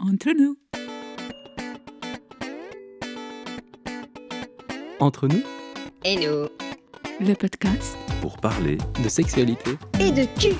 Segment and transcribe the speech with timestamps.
[0.00, 0.56] Entre nous.
[4.98, 5.42] Entre nous,
[6.04, 6.48] Et nous
[7.20, 10.56] Le podcast pour parler de sexualité, Et de cul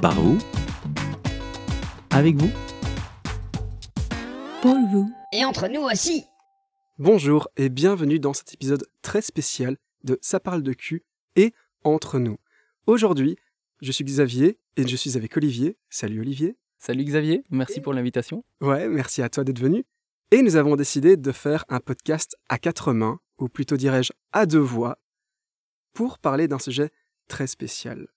[0.00, 0.36] par où?
[2.10, 2.50] Avec vous.
[4.60, 5.10] pour vous.
[5.32, 6.24] Et entre nous aussi
[6.98, 11.04] Bonjour et bienvenue dans cet épisode très spécial de Ça parle de cul
[11.36, 12.36] et entre nous.
[12.86, 13.36] Aujourd'hui,
[13.80, 15.76] je suis Xavier et je suis avec Olivier.
[15.90, 16.56] Salut Olivier.
[16.78, 18.44] Salut Xavier, merci pour l'invitation.
[18.60, 19.84] Ouais, merci à toi d'être venu.
[20.30, 24.46] Et nous avons décidé de faire un podcast à quatre mains, ou plutôt dirais-je à
[24.46, 24.98] deux voix,
[25.92, 26.90] pour parler d'un sujet
[27.28, 28.08] très spécial.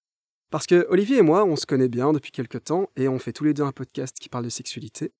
[0.49, 3.33] Parce que Olivier et moi, on se connaît bien depuis quelque temps et on fait
[3.33, 5.13] tous les deux un podcast qui parle de sexualité.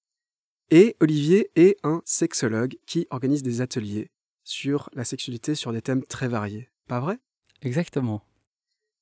[0.70, 4.12] Et Olivier est un sexologue qui organise des ateliers
[4.44, 6.70] sur la sexualité sur des thèmes très variés.
[6.88, 7.20] Pas vrai?
[7.62, 8.23] Exactement.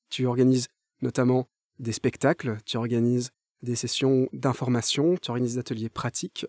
[0.10, 0.68] Tu organises
[1.02, 1.48] notamment
[1.80, 3.32] des spectacles, tu organises
[3.62, 6.46] des sessions d'information, tu organises des ateliers pratiques.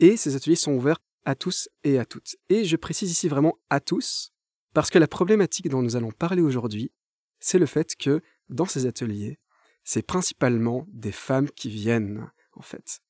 [0.00, 2.36] Et ces ateliers sont ouverts à tous et à toutes.
[2.48, 4.32] Et je précise ici vraiment à tous,
[4.72, 6.92] parce que la problématique dont nous allons parler aujourd'hui,
[7.40, 9.38] c'est le fait que dans ces ateliers,
[9.84, 13.00] c'est principalement des femmes qui viennent, en fait.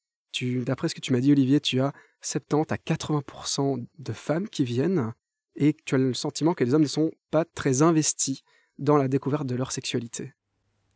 [0.40, 4.64] D'après ce que tu m'as dit, Olivier, tu as 70 à 80% de femmes qui
[4.64, 5.12] viennent
[5.54, 8.42] et tu as le sentiment que les hommes ne sont pas très investis
[8.78, 10.32] dans la découverte de leur sexualité.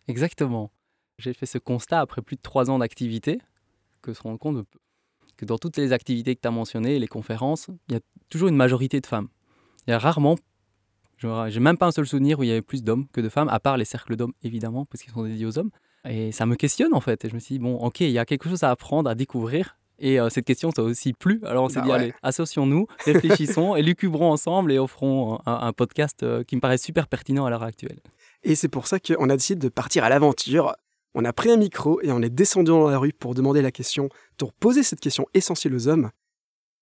[0.08, 0.70] Exactement.
[1.18, 3.40] J'ai fait ce constat après plus de trois ans d'activité,
[4.02, 4.66] que se rendre compte
[5.36, 8.48] que dans toutes les activités que tu as mentionnées, les conférences, il y a toujours
[8.48, 9.28] une majorité de femmes.
[9.86, 10.36] Il y a rarement,
[11.16, 13.28] je- j'ai même pas un seul souvenir où il y avait plus d'hommes que de
[13.28, 15.70] femmes, à part les cercles d'hommes évidemment, parce qu'ils sont dédiés aux hommes.
[16.08, 17.24] Et ça me questionne en fait.
[17.24, 19.14] Et je me suis dit, bon, ok, il y a quelque chose à apprendre, à
[19.14, 19.76] découvrir.
[20.00, 21.40] Et euh, cette question t'a aussi plu.
[21.44, 21.94] Alors on s'est Bah dit, ouais.
[21.96, 26.78] allez, associons-nous, réfléchissons, et lucubrons ensemble et offrons un, un podcast euh, qui me paraît
[26.78, 27.98] super pertinent à l'heure actuelle.
[28.42, 30.74] Et c'est pour ça qu'on a décidé de partir à l'aventure.
[31.14, 33.72] On a pris un micro et on est descendu dans la rue pour demander la
[33.72, 36.10] question, pour poser cette question essentielle aux hommes.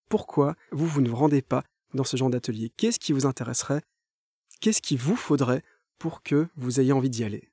[0.09, 1.63] Pourquoi vous, vous ne vous rendez pas
[1.95, 2.71] dans ce genre d'atelier?
[2.77, 3.83] Qu'est-ce qui vous intéresserait?
[4.61, 5.63] Qu'est-ce qu'il vous faudrait
[5.99, 7.49] pour que vous ayez envie d'y aller?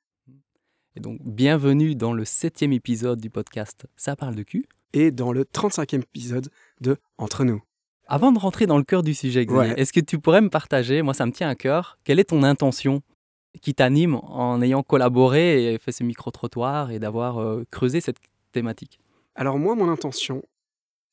[0.96, 4.66] Et donc, bienvenue dans le septième épisode du podcast Ça parle de cul.
[4.92, 6.50] Et dans le 35e épisode
[6.80, 7.62] de Entre nous.
[8.06, 9.80] Avant de rentrer dans le cœur du sujet, Xavier, Ouais.
[9.80, 12.42] est-ce que tu pourrais me partager, moi ça me tient à cœur, quelle est ton
[12.42, 13.02] intention
[13.60, 18.18] qui t'anime en ayant collaboré et fait ce micro-trottoir et d'avoir euh, creusé cette
[18.52, 18.98] thématique
[19.34, 20.42] Alors moi, mon intention,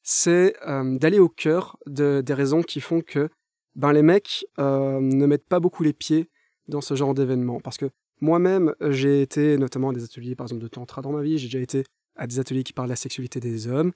[0.03, 3.29] c'est euh, d'aller au cœur de- des raisons qui font que
[3.75, 6.29] ben, les mecs euh, ne mettent pas beaucoup les pieds
[6.67, 7.59] dans ce genre d'événement.
[7.59, 11.21] Parce que moi-même, j'ai été notamment à des ateliers, par exemple, de tantra dans ma
[11.21, 11.83] vie, j'ai déjà été
[12.15, 13.91] à des ateliers qui parlent de la sexualité des hommes,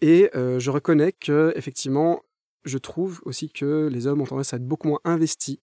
[0.00, 2.22] et je reconnais que, effectivement,
[2.64, 5.58] je trouve aussi que les hommes ont tendance à être beaucoup moins investis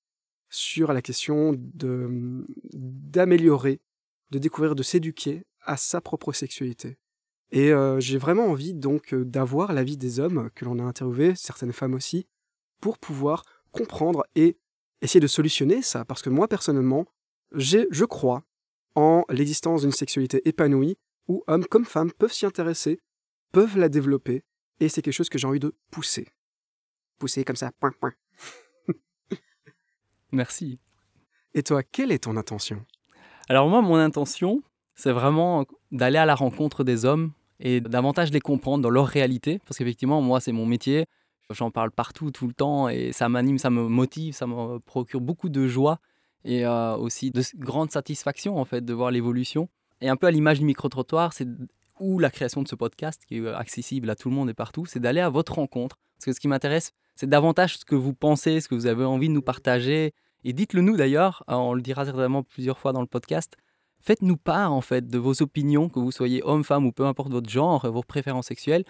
[0.53, 3.81] sur la question de d'améliorer,
[4.31, 6.97] de découvrir, de s'éduquer à sa propre sexualité.
[7.51, 11.33] Et euh, j'ai vraiment envie donc euh, d'avoir l'avis des hommes que l'on a interviewés,
[11.35, 12.27] certaines femmes aussi,
[12.81, 14.57] pour pouvoir comprendre et
[15.01, 16.05] essayer de solutionner ça.
[16.05, 17.05] Parce que moi, personnellement,
[17.51, 18.43] je crois
[18.95, 20.97] en l'existence d'une sexualité épanouie
[21.27, 22.99] où hommes comme femmes peuvent s'y intéresser,
[23.51, 24.43] peuvent la développer,
[24.79, 26.27] et c'est quelque chose que j'ai envie de pousser.
[27.17, 28.13] Pousser comme ça, point, point.
[30.33, 30.79] Merci.
[31.53, 32.83] Et toi, quelle est ton intention?
[33.49, 34.63] Alors moi, mon intention,
[34.95, 39.59] c'est vraiment d'aller à la rencontre des hommes et davantage les comprendre dans leur réalité,
[39.65, 41.05] parce qu'effectivement, moi, c'est mon métier,
[41.51, 45.21] j'en parle partout, tout le temps, et ça m'anime, ça me motive, ça me procure
[45.21, 45.99] beaucoup de joie
[46.45, 49.69] et euh, aussi de grande satisfaction, en fait, de voir l'évolution.
[50.01, 51.47] Et un peu à l'image du micro-trottoir, c'est
[51.99, 54.85] ou la création de ce podcast qui est accessible à tout le monde et partout,
[54.87, 55.97] c'est d'aller à votre rencontre.
[56.17, 59.05] Parce que ce qui m'intéresse, c'est davantage ce que vous pensez, ce que vous avez
[59.05, 60.13] envie de nous partager.
[60.43, 63.55] Et dites-le nous d'ailleurs, euh, on le dira certainement plusieurs fois dans le podcast.
[64.01, 67.31] Faites-nous part en fait de vos opinions, que vous soyez homme, femme ou peu importe
[67.31, 68.83] votre genre, vos préférences sexuelles.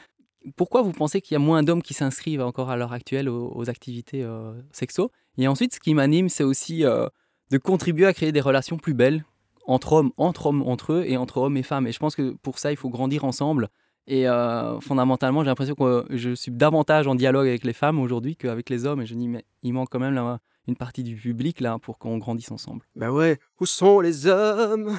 [0.56, 3.70] Pourquoi vous pensez qu'il y a moins d'hommes qui s'inscrivent encore à l'heure actuelle aux,
[3.70, 5.12] activités euh, sexo?
[5.38, 7.08] Et ensuite, ce qui m'anime, c'est aussi euh,
[7.52, 9.24] de contribuer à créer des relations plus belles
[9.66, 11.88] entre hommes, entre hommes, entre eux et entre hommes et femmes.
[11.88, 13.70] Et je pense que pour ça, il faut grandir ensemble.
[14.08, 18.36] Et euh, fondamentalement, j'ai l'impression que je suis davantage en dialogue avec les femmes aujourd'hui
[18.36, 19.02] qu'avec les hommes.
[19.02, 21.98] Et je dis, mais il manque quand même là, une partie du public là pour
[21.98, 22.86] qu'on grandisse ensemble.
[22.96, 24.98] Bah ouais, où sont les hommes?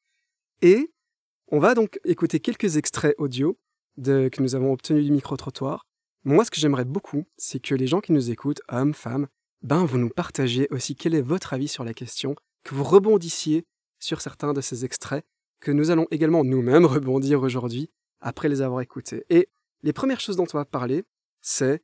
[0.62, 0.92] Et
[1.48, 3.58] on va donc écouter quelques extraits audio
[4.02, 5.86] que nous avons obtenus du micro-trottoir.
[6.24, 9.28] Moi, ce que j'aimerais beaucoup, c'est que les gens qui nous écoutent, hommes, femmes,
[9.62, 12.34] ben, vous nous partagiez aussi quel est votre avis sur la question,
[12.64, 13.66] que vous rebondissiez
[13.98, 15.24] sur certains de ces extraits,
[15.60, 17.90] que nous allons également nous-mêmes rebondir aujourd'hui
[18.20, 19.24] après les avoir écoutés.
[19.28, 19.48] Et
[19.82, 21.04] les premières choses dont on va parler,
[21.40, 21.82] c'est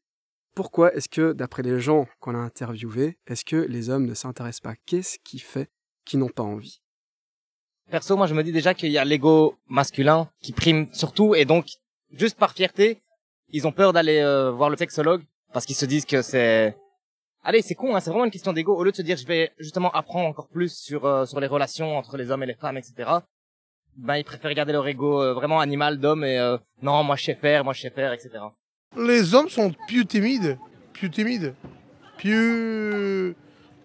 [0.61, 4.61] pourquoi est-ce que, d'après les gens qu'on a interviewés, est-ce que les hommes ne s'intéressent
[4.61, 4.75] pas?
[4.85, 5.71] Qu'est-ce qui fait
[6.05, 6.83] qu'ils n'ont pas envie?
[7.91, 11.47] Perso, moi, je me dis déjà qu'il y a l'ego masculin qui prime surtout, et
[11.47, 11.65] donc,
[12.13, 13.01] juste par fierté,
[13.49, 16.77] ils ont peur d'aller euh, voir le sexologue parce qu'ils se disent que c'est
[17.43, 18.77] allez c'est con hein, c'est vraiment une question d'ego.
[18.77, 21.47] Au lieu de se dire je vais justement apprendre encore plus sur euh, sur les
[21.47, 23.11] relations entre les hommes et les femmes etc
[23.97, 26.39] ben ils préfèrent garder leur ego euh, vraiment animal d'homme et
[26.83, 28.41] non moi je sais faire moi je sais faire etc
[28.97, 30.59] Les hommes sont plus timides,
[30.93, 31.55] plus timides,
[32.19, 33.37] plus,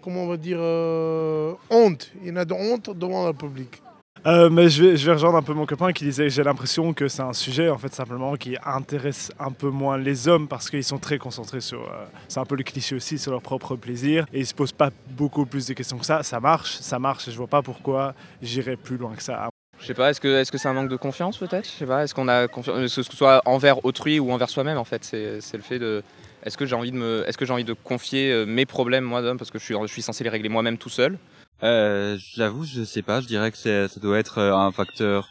[0.01, 2.11] comment on va dire, euh, honte.
[2.23, 3.81] Il y en a de honte devant le public.
[4.25, 7.21] Euh, mais je vais, rejoindre un peu mon copain qui disait j'ai l'impression que c'est
[7.21, 10.97] un sujet en fait simplement qui intéresse un peu moins les hommes parce qu'ils sont
[10.97, 14.39] très concentrés sur euh, c'est un peu le cliché aussi sur leur propre plaisir et
[14.39, 17.31] ils se posent pas beaucoup plus de questions que ça ça marche ça marche et
[17.31, 19.47] je vois pas pourquoi j'irais plus loin que ça
[19.79, 21.65] Je sais pas, est-ce que est-ce que c'est un manque de confiance peut-être?
[21.65, 24.77] Je sais pas, est-ce qu'on a confiance, que ce soit envers autrui ou envers soi-même
[24.77, 26.01] en fait, c'est c'est le fait de
[26.43, 29.03] est-ce que j'ai envie de me est-ce que j'ai envie de confier euh, mes problèmes
[29.03, 31.17] moi d'homme parce que je suis je suis censé les régler moi-même tout seul?
[31.63, 33.21] Euh, j'avoue, je sais pas.
[33.21, 35.29] Je dirais que c'est, ça doit être euh, un facteur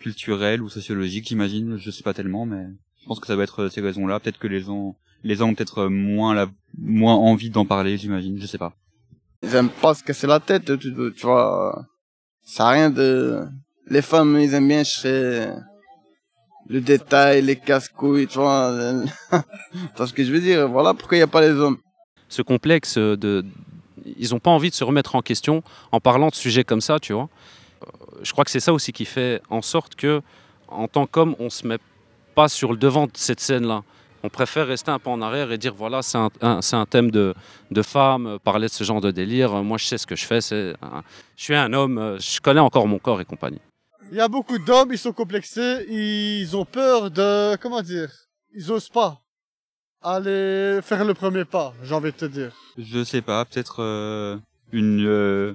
[0.00, 1.76] culturel ou sociologique, j'imagine.
[1.78, 2.66] Je sais pas tellement, mais
[3.02, 4.20] je pense que ça doit être euh, ces raisons-là.
[4.20, 6.46] Peut-être que les gens, les gens ont peut-être euh, moins la,
[6.78, 8.38] moins envie d'en parler, j'imagine.
[8.40, 8.74] Je sais pas.
[9.42, 11.84] Ils aiment pas se casser la tête, tu, tu- tu vois.
[12.42, 13.44] Ça a rien de...
[13.90, 14.82] Les femmes, ils aiment bien
[16.70, 18.70] le détail, les casse-couilles, tu vois.
[19.98, 21.78] ce que je veux dire Voilà pourquoi il n'y a pas les hommes.
[22.28, 23.44] ce complexe de
[24.16, 25.62] ils n'ont pas envie de se remettre en question
[25.92, 27.28] en parlant de sujets comme ça, tu vois.
[27.82, 27.86] Euh,
[28.22, 30.20] Je crois que c'est ça aussi qui fait en sorte que
[30.68, 31.78] en tant qu'homme, on se met
[32.34, 33.82] pas sur le devant de cette scène-là.
[34.22, 37.10] On préfère rester un peu en arrière et dire voilà, c'est un, un- un thème
[37.10, 37.34] de,
[37.70, 39.54] de femme, euh, parler de ce genre de délire.
[39.54, 40.40] Euh, Moi, je sais ce que je fais.
[40.82, 41.02] Un-
[41.36, 43.60] je suis un homme, je connais encore mon corps et compagnie.
[44.10, 48.10] Il y a beaucoup d'hommes, ils sont complexés, ils ont peur de, comment dire,
[48.54, 49.20] ils osent pas
[50.00, 52.54] aller faire le premier pas, j'ai envie de te dire.
[52.76, 53.44] Je sais pas.
[53.44, 54.38] Peut-être euh,
[54.72, 55.54] une, euh,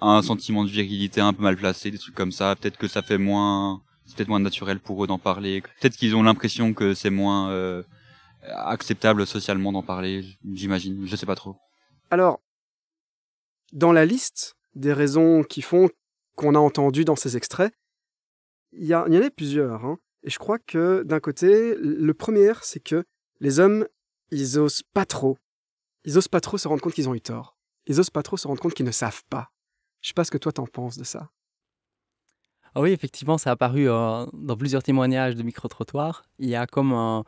[0.00, 2.56] un sentiment de virilité un peu mal placé, des trucs comme ça.
[2.56, 5.62] Peut-être que ça fait moins, c'est peut-être moins naturel pour eux d'en parler.
[5.80, 7.82] Peut-être qu'ils ont l'impression que c'est moins euh,
[8.42, 10.24] acceptable socialement d'en parler.
[10.54, 11.06] J'imagine.
[11.06, 11.56] Je sais pas trop.
[12.10, 12.40] Alors,
[13.72, 15.88] dans la liste des raisons qui font
[16.40, 17.72] qu'on a entendu dans ces extraits,
[18.72, 19.84] il y, en a plusieurs.
[19.84, 19.98] hein.
[20.22, 23.04] Et je crois que d'un côté, le premier, c'est que
[23.40, 23.86] les hommes,
[24.30, 25.36] ils osent pas trop.
[26.04, 27.56] Ils osent pas trop se rendre compte qu'ils ont eu tort.
[27.86, 29.50] Ils osent pas trop se rendre compte qu'ils ne savent pas.
[30.00, 31.30] Je sais pas ce que toi t'en penses de ça.
[32.74, 36.22] Ah oui, effectivement, ça a apparu euh, dans plusieurs témoignages de micro-trottoirs.
[36.38, 37.24] Il y a comme un-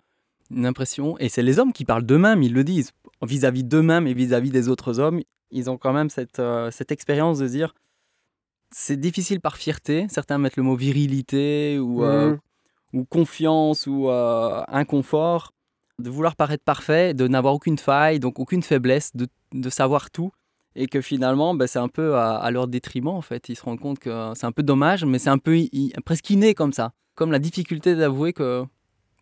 [0.50, 2.92] une impression, et c'est les hommes qui parlent d'eux-mêmes, ils le disent,
[3.22, 5.20] vis-à-vis d'eux-mêmes et vis-à-vis des autres hommes,
[5.50, 7.74] ils ont quand même cette, euh, cette expérience de dire,
[8.72, 12.38] c'est difficile par fierté, certains mettent le mot virilité ou, euh, Mhm.
[12.94, 15.52] ou confiance ou euh, inconfort,
[15.98, 20.30] de vouloir paraître parfait, de n'avoir aucune faille, donc aucune faiblesse, de, de savoir tout.
[20.74, 23.50] Et que finalement, ben, c'est un peu à, à leur détriment, en fait.
[23.50, 26.30] Ils se rendent compte que c'est un peu dommage, mais c'est un peu i- presque
[26.30, 26.92] inné comme ça.
[27.14, 28.62] Comme la difficulté d'avouer que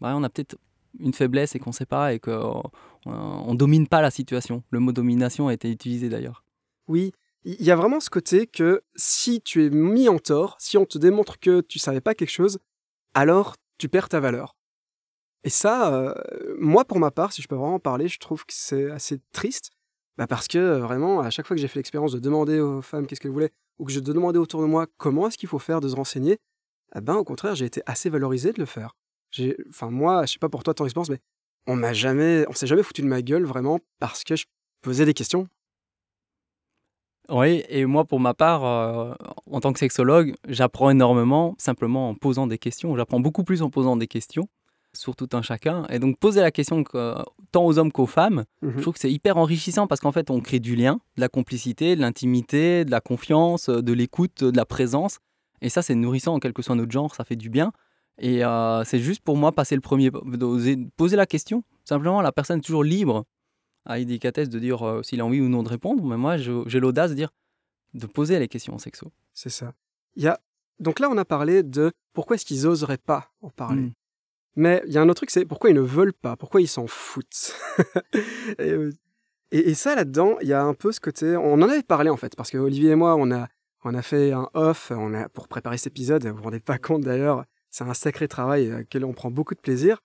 [0.01, 0.57] ouais, on a peut-être
[1.01, 2.63] une faiblesse et qu'on ne sait pas et qu'on
[3.07, 4.63] on domine pas la situation.
[4.71, 6.45] Le mot domination a été utilisé d'ailleurs.
[6.87, 7.13] Oui,
[7.45, 10.85] il y a vraiment ce côté que si tu es mis en tort, si on
[10.85, 12.59] te démontre que tu savais pas quelque chose,
[13.15, 14.57] alors tu perds ta valeur.
[15.45, 16.15] Et ça, euh,
[16.59, 19.21] moi pour ma part, si je peux vraiment en parler, je trouve que c'est assez
[19.33, 19.71] triste.
[20.19, 22.83] Bah parce que euh, vraiment, à chaque fois que j'ai fait l'expérience de demander aux
[22.83, 25.59] femmes qu'est-ce qu'elles voulaient, ou que je demandais autour de moi comment est-ce qu'il faut
[25.59, 26.39] faire de se renseigner,
[26.95, 28.97] eh ben au contraire, j'ai été assez valorisé de le faire.
[29.69, 31.21] Enfin moi, je sais pas pour toi ton expérience, mais
[31.67, 34.45] on m'a jamais, on s'est jamais foutu de ma gueule vraiment parce que je
[34.83, 35.49] posais des questions.
[37.31, 39.15] Oui, et moi pour ma part, euh,
[39.51, 42.97] en tant que sexologue, j'apprends énormément simplement en posant des questions.
[42.97, 44.49] J'apprends beaucoup plus en posant des questions
[44.93, 45.87] sur tout un chacun.
[45.91, 47.15] Et donc poser la question que-
[47.53, 48.73] tant aux hommes qu'aux femmes, Mhm.
[48.77, 51.29] je trouve que c'est hyper enrichissant parce qu'en fait on crée du lien, de la
[51.29, 55.19] complicité, de l'intimité, de la confiance, euh, de l'écoute, de la présence.
[55.63, 57.71] Et ça c'est nourrissant, quel que soit notre genre, ça fait du bien.
[58.19, 60.11] Et euh, c'est juste pour moi passer le premier,
[60.97, 61.63] poser la question.
[61.85, 63.25] Simplement la personne est toujours libre
[63.91, 66.05] à Idicatès de dire euh, s'il a envie ou non de répondre.
[66.05, 67.31] Mais moi j'ai l'audace de dire
[67.95, 69.11] de poser les questions sexo.
[69.35, 69.73] C'est ça.
[70.17, 70.39] Il y a...
[70.79, 73.83] Donc là, on a parlé de pourquoi est-ce qu'ils oseraient pas en parler.
[73.83, 73.93] Mm.
[74.57, 76.69] Mais il y a un autre truc, c'est pourquoi ils ne veulent pas, pourquoi ils
[76.69, 77.55] s'en foutent.
[78.59, 78.93] et, euh,
[79.51, 81.37] et- et ça, là-dedans, il y a un peu ce côté...
[81.37, 83.49] On en avait parlé, en fait, parce que Olivier et moi, on a,
[83.85, 86.25] on a fait un off on a, pour préparer cet épisode.
[86.27, 89.55] Vous vous rendez pas compte, d'ailleurs, c'est un sacré travail euh, auquel on prend beaucoup
[89.55, 90.01] de plaisir.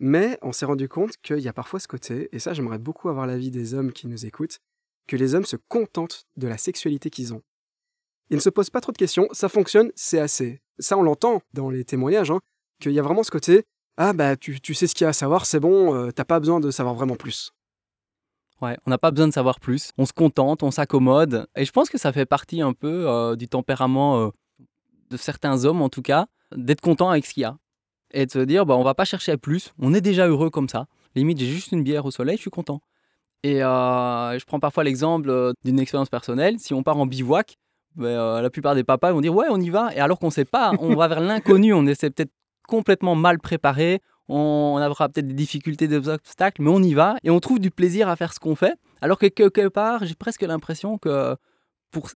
[0.00, 3.08] Mais on s'est rendu compte qu'il y a parfois ce côté, et ça, j'aimerais beaucoup
[3.08, 4.60] avoir l'avis des hommes qui nous écoutent,
[5.06, 7.42] que les hommes se contentent de la sexualité qu'ils ont.
[8.30, 10.60] Ils ne se posent pas trop de questions, ça fonctionne, c'est assez.
[10.78, 12.40] Ça, on l'entend dans les témoignages, hein,
[12.80, 13.64] qu'il y a vraiment ce côté
[13.96, 16.38] Ah, bah, tu, sais ce qu'il y a à savoir, c'est bon, euh, t'as pas
[16.38, 17.52] besoin de savoir vraiment plus.
[18.60, 19.92] Ouais, on n'a pas besoin de savoir plus.
[19.98, 21.46] On se contente, on s'accommode.
[21.56, 24.30] Et je pense que ça fait partie un peu euh, du tempérament euh,
[25.10, 27.56] de certains hommes en tout cas, d'être content avec ce qu'il y a.
[28.12, 30.50] Et de se dire, bah, on va pas chercher à plus, on est déjà heureux
[30.50, 30.86] comme ça.
[31.14, 32.80] Limite, j'ai juste une bière au soleil, je suis content.
[33.42, 36.58] Et euh, je prends parfois l'exemple euh, d'une expérience personnelle.
[36.58, 37.56] Si on part en bivouac,
[37.94, 39.94] ben, euh, la plupart des papas vont dire ouais, on y va.
[39.94, 42.32] Et alors qu'on sait pas, on va vers l'inconnu, on essaie peut-être
[42.66, 47.30] complètement mal préparé, on aura peut-être des difficultés, des obstacles, mais on y va et
[47.30, 48.74] on trouve du plaisir à faire ce qu'on fait.
[49.00, 51.34] Alors que quelque part, j'ai presque l'impression que
[51.90, 52.10] pour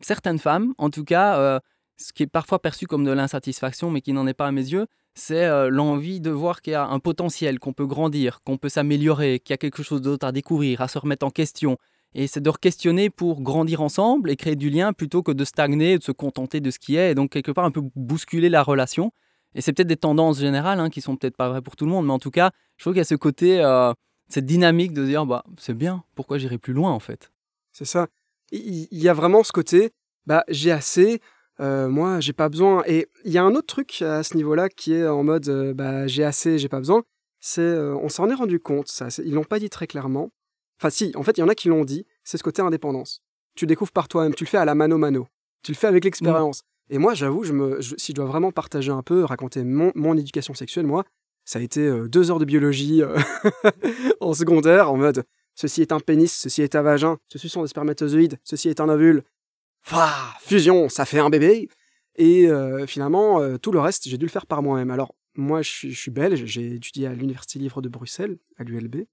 [0.00, 1.60] certaines femmes, en tout cas,
[1.98, 4.66] ce qui est parfois perçu comme de l'insatisfaction, mais qui n'en est pas à mes
[4.66, 4.86] yeux,
[5.18, 8.68] c'est euh, l'envie de voir qu'il y a un potentiel, qu'on peut grandir, qu'on peut
[8.68, 11.76] s'améliorer, qu'il y a quelque chose d'autre à découvrir, à se remettre en question.
[12.14, 15.98] Et c'est de re-questionner pour grandir ensemble et créer du lien plutôt que de stagner,
[15.98, 18.62] de se contenter de ce qui est, et donc quelque part un peu bousculer la
[18.62, 19.12] relation.
[19.54, 21.90] Et c'est peut-être des tendances générales hein, qui sont peut-être pas vraies pour tout le
[21.90, 23.92] monde, mais en tout cas, je trouve qu'il y a ce côté, euh,
[24.28, 27.30] cette dynamique de dire bah c'est bien, pourquoi j'irai plus loin en fait?
[27.72, 28.08] C'est ça.
[28.50, 29.90] Il y a vraiment ce côté,
[30.26, 31.20] bah j'ai assez,
[31.60, 32.82] euh, moi, j'ai pas besoin.
[32.86, 35.74] Et il y a un autre truc à ce niveau-là qui est en mode euh,
[35.74, 37.02] bah, j'ai assez, j'ai pas besoin.
[37.40, 39.08] C'est euh, on s'en est rendu compte, ça.
[39.24, 40.30] Ils l'ont pas dit très clairement.
[40.80, 42.06] Enfin, si, en fait, il y en a qui l'ont dit.
[42.24, 43.22] C'est ce côté indépendance.
[43.56, 45.26] Tu découvres par toi-même, tu le fais à la mano mano.
[45.62, 46.62] Tu le fais avec l'expérience.
[46.90, 50.16] Et moi, j'avoue, je me, si je dois vraiment partager un peu, raconter mon, mon
[50.16, 51.04] éducation sexuelle, moi,
[51.44, 53.02] ça a été deux heures de biologie
[54.20, 55.24] en secondaire, en mode
[55.54, 58.88] ceci est un pénis, ceci est un vagin, ceci sont des spermatozoïdes, ceci est un
[58.88, 59.24] ovule,
[60.40, 61.68] fusion, ça fait un bébé.
[62.16, 64.90] Et euh, finalement, euh, tout le reste, j'ai dû le faire par moi-même.
[64.90, 69.06] Alors, moi, je suis, belge, j'ai étudié à l'Université Libre de Bruxelles, à l'ULB.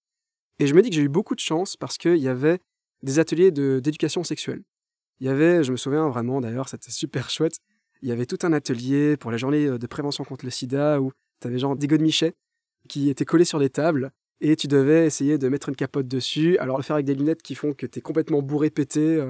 [0.57, 2.59] Et je me dis que j'ai eu beaucoup de chance parce qu'il y avait
[3.03, 4.63] des ateliers d'éducation sexuelle.
[5.19, 7.59] Il y avait, je me souviens vraiment d'ailleurs, c'était super chouette.
[8.01, 10.99] Il y avait tout un atelier pour la journée euh, de prévention contre le sida
[10.99, 12.33] où tu avais genre des de Michet
[12.89, 16.57] qui étaient collés sur les tables et tu devais essayer de mettre une capote dessus.
[16.57, 19.23] Alors le faire avec des lunettes qui font que tu es complètement bourré, pété.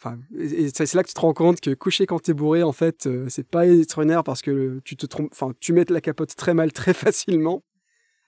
[0.00, 3.26] C'est là que tu te rends compte que coucher quand t'es bourré, en fait, euh,
[3.28, 6.72] c'est pas extraordinaire parce que tu te trompes, enfin, tu mets la capote très mal,
[6.72, 7.62] très facilement.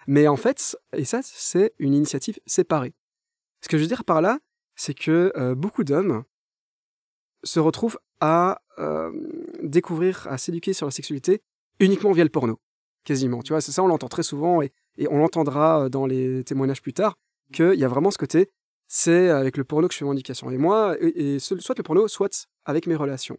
[0.07, 2.93] Mais en fait, et ça, c'est une initiative séparée.
[3.63, 4.39] Ce que je veux dire par là,
[4.75, 6.25] c'est que euh, beaucoup d'hommes
[7.45, 9.13] se retrouvent à euh,
[9.63, 11.43] découvrir, à s'éduquer sur la sexualité
[11.81, 12.59] uniquement via le porno.
[13.05, 13.43] Quasiment.
[13.43, 16.83] Tu vois, c'est ça, on l'entend très souvent et, et on l'entendra dans les témoignages
[16.83, 17.17] plus tard,
[17.53, 18.51] qu'il y a vraiment ce côté
[18.95, 20.51] c'est avec le porno que je fais mon éducation.
[20.51, 23.39] Et moi, et, soit le porno, soit avec mes relations.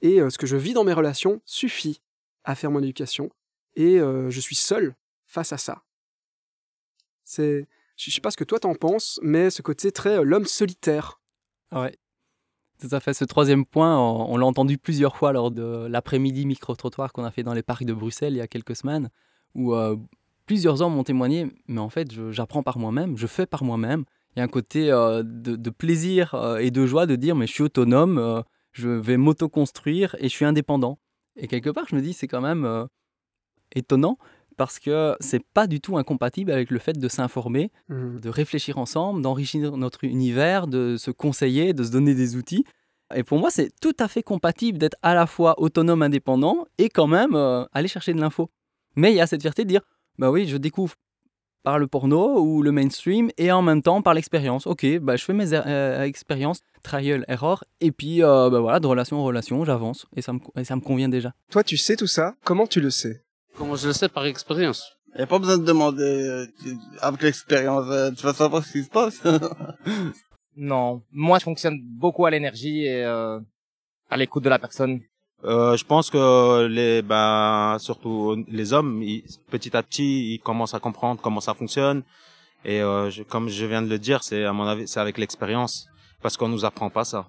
[0.00, 2.00] Et euh, ce que je vis dans mes relations suffit
[2.44, 3.28] à faire mon éducation.
[3.74, 4.94] Et euh, je suis seul
[5.26, 5.82] face à ça.
[7.24, 10.46] C'est, je sais pas ce que toi t'en penses, mais ce côté très euh, l'homme
[10.46, 11.20] solitaire.
[11.72, 11.94] Ouais.
[12.80, 13.12] Tout à fait.
[13.12, 17.42] Ce troisième point, on, l'a entendu plusieurs fois lors de l'après-midi micro-trottoir qu'on a fait
[17.42, 19.10] dans les parcs de Bruxelles il y a quelques semaines,
[19.54, 19.74] où
[20.46, 24.04] plusieurs hommes m'ont témoigné, mais en fait, j'apprends par moi-même, je fais par moi-même,
[24.38, 27.52] y a un côté euh, de, plaisir euh, et de joie de dire mais je
[27.52, 30.98] suis autonome, euh, je vais m'auto-construire et je suis indépendant.
[31.36, 32.86] Et quelque part, je me dis c'est quand même
[33.74, 34.18] étonnant
[34.56, 38.20] parce que c'est pas du tout incompatible avec le fait de s'informer, mmh.
[38.20, 42.64] de réfléchir ensemble, d'enrichir notre univers, de se conseiller, de se donner des outils.
[43.14, 46.88] Et pour moi, c'est tout à fait compatible d'être à la fois autonome, indépendant et
[46.88, 47.36] quand même
[47.72, 48.50] aller chercher de l'info.
[48.96, 49.82] Mais il y a cette fierté de dire,
[50.18, 50.94] bah oui, je découvre
[51.66, 54.68] par le porno ou le mainstream et en même temps par l'expérience.
[54.68, 58.86] Ok, bah, je fais mes euh, expériences, trial, error, et puis euh, bah, voilà, de
[58.86, 61.32] relation en relation, j'avance et ça, me, et ça me convient déjà.
[61.50, 63.24] Toi, tu sais tout ça Comment tu le sais?
[63.58, 64.08] Comment je le sais?
[64.08, 64.92] Par expérience.
[65.14, 66.46] Il n'y a pas besoin de demander euh,
[67.00, 69.20] avec l'expérience, tu vas savoir ce qui se passe.
[70.56, 75.00] non, moi je fonctionne beaucoup à l'énergie et à l'écoute de la personne.
[75.46, 79.04] Euh, je pense que les, ben, surtout les hommes,
[79.48, 82.02] petit à petit, ils commencent à comprendre comment ça fonctionne.
[82.64, 85.88] Et euh, comme je viens de le dire, c'est à mon avis, c'est avec l'expérience,
[86.20, 87.28] parce qu'on nous apprend pas ça.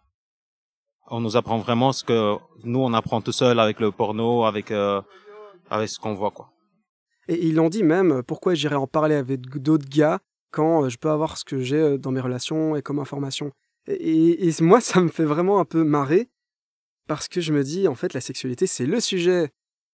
[1.10, 4.72] On nous apprend vraiment ce que nous on apprend tout seul avec le porno, avec
[4.72, 5.00] euh,
[5.70, 6.50] avec ce qu'on voit quoi.
[7.28, 10.20] Et ils l'ont dit même, pourquoi j'irais en parler avec d'autres gars
[10.52, 13.52] quand je peux avoir ce que j'ai dans mes relations et comme information?
[13.88, 16.30] Et, moi, ça me fait vraiment un peu marrer
[17.08, 19.50] parce que je me dis, en fait, la sexualité, c'est le sujet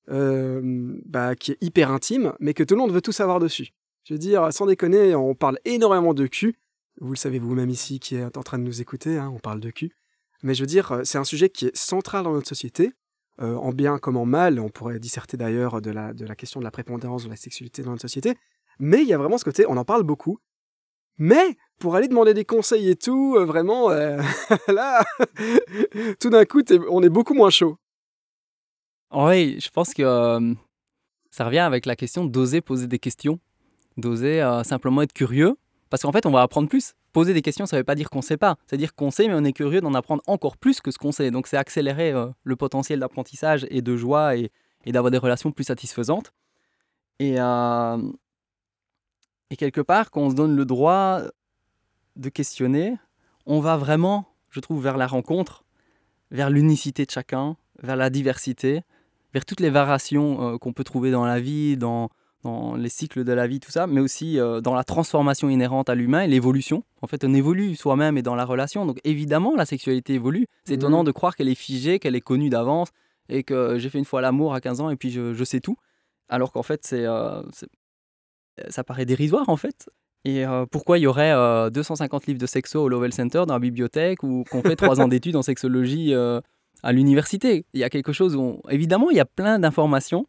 [0.10, 0.62] euh,
[1.06, 3.70] bah, qui est hyper intime, mais que tout le monde veut tout savoir dessus.
[4.04, 6.56] Je veux dire, sans déconner, on parle énormément de cul.
[7.00, 9.60] Vous le savez vous-même ici qui est en train de nous écouter, hein, on parle
[9.60, 9.96] de cul.
[10.44, 12.92] Mais je veux dire, c'est un sujet qui est central dans notre société,
[13.42, 14.60] euh, en bien comme en mal.
[14.60, 17.82] On pourrait disserter d'ailleurs de la, de la question de la prépondérance de la sexualité
[17.82, 18.36] dans notre société.
[18.80, 20.40] Mais il y a vraiment ce côté, on en parle beaucoup,
[21.18, 24.22] mais pour aller demander des conseils et tout, euh, vraiment, euh,
[24.68, 25.04] là,
[26.20, 27.78] tout d'un coup, on est beaucoup moins chaud.
[29.12, 30.54] Oui, je pense que euh,
[31.30, 33.40] ça revient avec la question d'oser poser des questions,
[33.98, 35.58] d'oser simplement être curieux,
[35.90, 36.94] parce qu'en fait, on va apprendre plus.
[37.12, 38.56] poser des questions, ça ne veut pas dire qu'on ne sait pas.
[38.66, 41.30] C'est-à-dire qu'on sait, mais on est curieux d'en apprendre encore plus que ce qu'on sait.
[41.32, 44.52] Donc c'est accélérer le potentiel d'apprentissage et de joie et,
[44.88, 46.34] d'avoir des relations plus satisfaisantes.
[47.20, 47.36] Et,
[49.54, 51.22] et quelque part, quand on se donne le droit
[52.16, 52.96] de questionner,
[53.46, 55.64] on va vraiment, je trouve, vers la rencontre,
[56.32, 58.82] vers l'unicité de chacun, vers la diversité,
[59.32, 62.10] vers toutes les variations euh, qu'on peut trouver dans la vie, dans,
[62.44, 65.88] dans les cycles de la vie, tout ça, mais aussi euh, dans la transformation inhérente
[65.88, 66.84] à l'humain et l'évolution.
[67.04, 68.88] En fait, on évolue soi-même et dans la relation.
[68.88, 70.48] Donc évidemment, la sexualité évolue.
[70.66, 71.06] C'est étonnant Mhm.
[71.08, 72.90] de croire qu'elle est figée, qu'elle est connue d'avance
[73.30, 75.60] et que j'ai fait une fois l'amour à 15 ans et puis je, je sais
[75.60, 75.76] tout.
[76.30, 77.70] Alors qu'en fait, c'est, euh, c'est-
[78.70, 79.90] ça paraît dérisoire en fait.
[80.26, 83.56] Et euh, pourquoi il y aurait euh, 250 livres de sexo au Lovell Center dans
[83.56, 86.40] la bibliothèque ou qu'on fait trois ans d'études en sexologie euh,
[86.82, 87.66] à l'université?
[87.74, 90.26] Il y a quelque chose où, on- évidemment, il y a plein d'informations.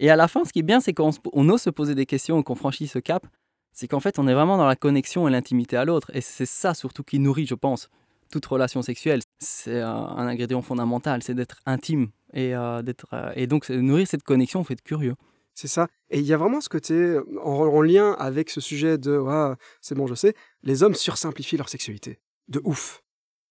[0.00, 1.94] Et à la fin, ce qui est bien, c'est qu'on se- on ose se poser
[1.94, 3.26] des questions et qu'on franchit ce cap.
[3.72, 6.10] C'est qu'en fait, on est vraiment dans la connexion et l'intimité à l'autre.
[6.14, 7.88] Et c'est ça surtout qui nourrit, je pense,
[8.30, 9.20] toute relation sexuelle.
[9.38, 12.08] C'est euh, un ingrédient fondamental, c'est d'être intime.
[12.34, 15.14] Et, euh, d'être, euh, et donc, nourrir cette connexion fait être curieux.
[15.60, 15.88] C'est ça.
[16.10, 19.18] Et il y a vraiment ce côté, euh, en, en lien avec ce sujet de
[19.18, 22.20] Ouais, c'est bon, je sais, les hommes sursimplifient leur sexualité.
[22.46, 23.02] De ouf.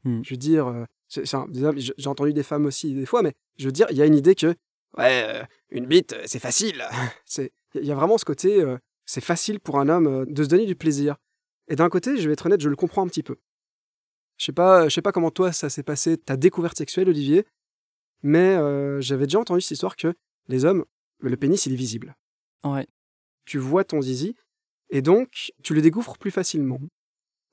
[0.06, 0.22] Hmm.
[0.24, 3.88] Je veux dire, euh, j'ai entendu des femmes aussi des fois, mais je veux dire,
[3.90, 4.56] il y a une idée que
[4.98, 6.82] Ouais, euh, une bite, c'est facile.
[7.26, 10.44] C'est- Il y a vraiment ce côté, euh, c'est facile pour un homme euh, de
[10.44, 11.18] se donner du plaisir.
[11.68, 13.36] Et d'un côté, je vais être honnête, je le comprends un petit peu.
[14.38, 17.46] Je sais pas, je sais pas comment toi ça s'est passé, ta découverte sexuelle, Olivier,
[18.24, 20.14] mais euh, j'avais déjà entendu cette histoire que
[20.48, 20.86] les hommes,
[21.20, 22.16] le pénis, il est visible.
[22.64, 22.88] Ouais.
[23.46, 24.36] Tu vois ton zizi,
[24.90, 26.80] et donc tu le découvres plus facilement.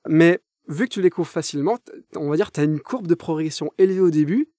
[0.07, 1.77] Mais vu que tu le découvres facilement,
[2.15, 4.51] on va dire tu as une courbe de progression élevée au début,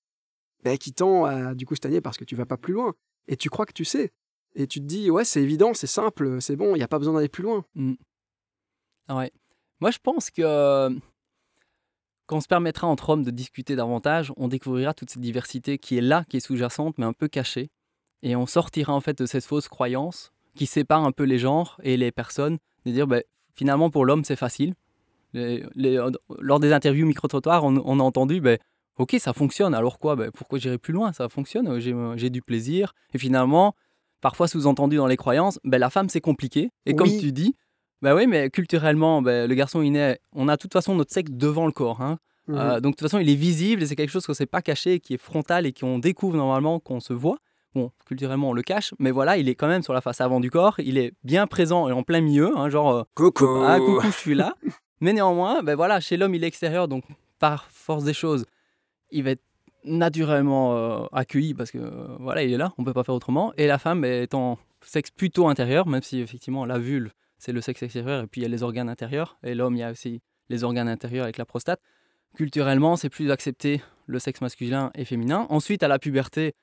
[0.65, 2.95] bah, qui tend à du coup stagner parce que tu vas pas plus loin.
[3.29, 4.13] Et tu crois que tu sais.
[4.55, 6.99] Et tu te dis, ouais, c'est évident, c'est simple, c'est bon, il n'y a pas
[6.99, 7.65] besoin d'aller plus loin.
[7.75, 7.95] Mm.
[9.09, 9.31] Ah Ouais.
[9.81, 10.89] Moi, je pense que
[12.27, 15.99] quand on se permettra entre hommes de discuter davantage, on découvrira toute cette diversité qui
[15.99, 17.71] est là, qui est sous-jacente, mais un peu cachée.
[18.23, 21.79] Et on sortira en fait de cette fausse croyance qui sépare un peu les genres
[21.83, 24.75] et les personnes, de dire ben, finalement pour l'homme c'est facile.
[25.33, 26.01] Les- les-
[26.39, 28.59] lors des interviews micro-trottoirs, on, on a entendu ben,
[28.99, 30.17] ok ça fonctionne, alors quoi?
[30.17, 31.13] Ben, Pourquoi j'irai plus loin?
[31.13, 32.95] Ça fonctionne, j'ai du plaisir.
[33.13, 33.75] Et finalement,
[34.23, 36.71] parfois sous-entendu dans les croyances, ben, la femme c'est compliqué.
[36.87, 37.55] Et comme tu dis,
[38.03, 41.13] bah oui, mais culturellement, ben, le garçon il naît, on a de toute façon notre
[41.13, 42.01] sexe devant le corps.
[42.01, 42.19] hein.
[42.49, 42.57] Mhm.
[42.57, 44.47] Euh, donc de toute façon, il est visible et c'est quelque chose qu'on ne sait
[44.47, 47.39] pas cacher, qui est frontal et qu'on découvre normalement, qu'on se voit.
[47.77, 50.41] Bon, culturellement, on le cache, mais voilà, il est quand même sur la face avant
[50.41, 53.79] du corps, il est bien présent et en plein milieu, hein, genre euh, Coucou ah,
[53.79, 54.55] coucou, je suis là.
[55.03, 57.05] mais néanmoins, ben voilà, chez l'homme, il est extérieur, donc
[57.39, 58.47] par force des choses,
[59.11, 59.43] il va être
[59.85, 63.53] naturellement euh, accueilli parce que euh, voilà, il est là, on peut pas faire autrement.
[63.59, 67.61] Et la femme est en sexe plutôt intérieur, même si effectivement la vulve, c'est le
[67.61, 69.91] sexe extérieur, et puis il y a les organes intérieurs, et l'homme, il y a
[69.91, 71.83] aussi les organes intérieurs avec la prostate.
[72.37, 75.47] Culturellement, c'est plus accepté le sexe masculin et féminin.
[75.51, 76.55] Ensuite, à la puberté,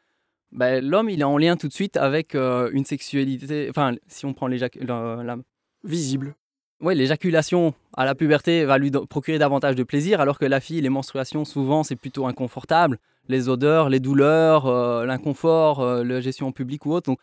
[0.54, 3.68] ben, l'homme, il est en lien tout de suite avec euh, une sexualité.
[3.70, 5.38] Enfin, si on prend l'éjac- la, la-
[5.84, 6.36] Visible.
[6.82, 10.80] Ouais, l'éjaculation à la puberté va lui procurer davantage de plaisir, alors que la fille,
[10.82, 13.00] les menstruations, souvent, c'est plutôt inconfortable.
[13.28, 17.10] Les odeurs, les douleurs, euh, l'inconfort, euh, la gestion en public ou autre.
[17.10, 17.20] Donc,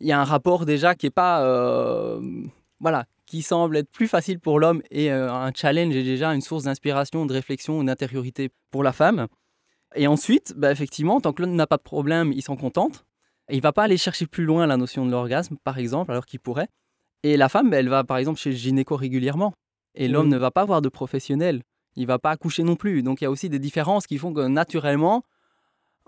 [0.00, 1.40] il y a un rapport déjà qui est pas.
[2.80, 6.64] voilà, qui semble être plus facile pour l'homme et un challenge et déjà une source
[6.64, 9.28] d'inspiration, de réflexion, d'intériorité pour la femme.
[9.94, 13.04] Et ensuite, bah, effectivement, tant que l'homme n'a pas de problème, il s'en contente.
[13.48, 16.26] Et il va pas aller chercher plus loin la notion de l'orgasme, par exemple, alors
[16.26, 16.68] qu'il pourrait.
[17.22, 19.52] Et la femme, elle va par exemple chez le gynéco régulièrement.
[19.94, 20.32] Et l'homme Oui.
[20.32, 21.62] ne va pas voir de professionnel.
[21.96, 23.02] Il va pas accoucher non plus.
[23.02, 25.22] Donc il y a aussi des différences qui font que naturellement,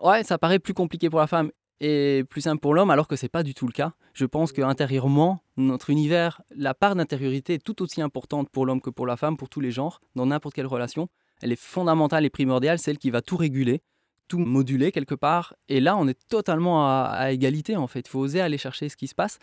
[0.02, 3.16] ouais, ça paraît plus compliqué pour la femme et plus simple pour l'homme, alors que
[3.16, 3.92] c'est pas du tout le cas.
[4.14, 8.80] Je pense que intérieurement, notre univers, la part d'intériorité est tout aussi importante pour l'homme
[8.80, 11.08] que pour la femme, pour tous les genres, dans n'importe quelle relation.
[11.42, 13.82] Elle est fondamentale et primordiale, celle qui va tout réguler,
[14.28, 15.54] tout moduler quelque part.
[15.68, 18.00] Et là, on est totalement à, égalité en fait.
[18.00, 19.38] Il faut oser aller chercher ce qui se passe.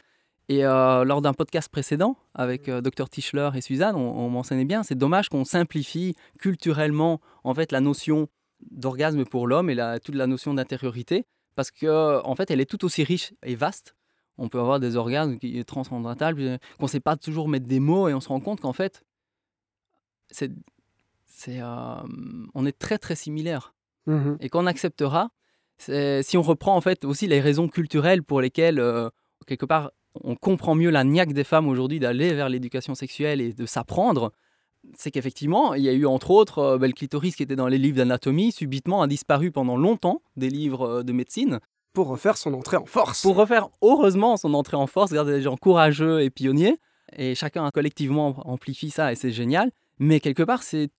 [0.49, 4.65] Et euh, lors d'un podcast précédent avec euh, Dr Tischler et Suzanne, on, on mentionnait
[4.65, 8.27] bien, c'est dommage qu'on simplifie culturellement en fait la notion
[8.71, 11.25] d'orgasme pour l'homme et toute la notion d'intériorité,
[11.55, 13.95] parce que en fait elle est tout aussi riche et vaste.
[14.37, 17.79] On peut avoir des orgasmes qui transcendantales, euh, qu'on ne sait pas toujours mettre des
[17.79, 19.03] mots et on se rend compte qu'en fait,
[20.31, 20.51] c'est,
[21.35, 21.95] c'est, euh,
[22.53, 23.73] on est très très similaires
[24.05, 24.37] Mhm.
[24.41, 25.29] et qu'on acceptera.
[25.79, 29.09] Si on reprend en fait aussi les raisons culturelles pour lesquelles euh,
[29.47, 29.91] quelque part
[30.23, 34.31] on comprend mieux la niaque des femmes aujourd'hui d'aller vers l'éducation sexuelle et de s'apprendre,
[34.95, 37.67] c'est qu'effectivement, il y a eu entre autres euh, ben, le clitoris qui était dans
[37.67, 41.59] les livres d'anatomie, subitement a disparu pendant longtemps des livres euh, de médecine.
[41.93, 43.21] Pour refaire son entrée en force.
[43.21, 46.77] Pour refaire heureusement son entrée en force, regarde des gens courageux et pionniers,
[47.15, 49.71] et chacun collectivement amplifie ça et c'est génial.
[49.99, 50.89] Mais quelque part, c'est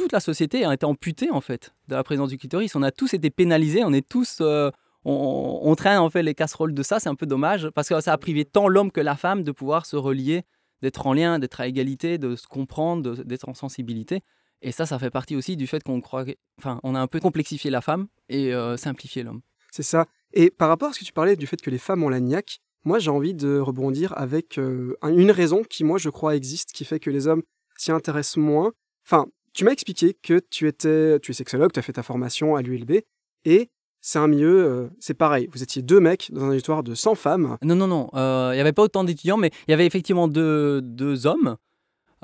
[0.00, 2.74] toute la société a été amputée en fait de la présence du clitoris.
[2.74, 4.70] On a tous été pénalisés, on est tous, euh,
[5.04, 7.00] on, traîne en fait les casseroles de ça.
[7.00, 9.52] C'est un peu dommage parce que ça a privé tant l'homme que la femme de
[9.52, 10.42] pouvoir se relier,
[10.82, 14.20] d'être en lien, d'être à égalité, de se comprendre, d'être en sensibilité.
[14.62, 16.24] Et ça, ça fait partie aussi du fait qu'on croit,
[16.58, 19.40] enfin, on a un peu complexifié la femme et euh, simplifié l'homme.
[19.70, 20.06] C'est ça.
[20.32, 22.20] Et par rapport à ce que tu parlais du fait que les femmes ont la
[22.20, 26.36] niaque, moi j'ai envie de rebondir avec euh, un- une raison qui, moi, je crois
[26.36, 27.42] existe, qui fait que les hommes
[27.78, 28.72] s'y intéressent moins.
[29.06, 32.56] Enfin, tu m'as expliqué que tu étais, tu es sexologue, tu as fait ta formation
[32.56, 33.00] à l'ULB,
[33.44, 35.48] et c'est un milieu, euh, c'est pareil.
[35.52, 37.56] Vous étiez deux mecs dans un auditoire de 100 femmes.
[37.62, 38.08] Non, non, non.
[38.14, 41.56] euh, Il n'y avait pas autant d'étudiants, mais il y avait effectivement deux, deux hommes.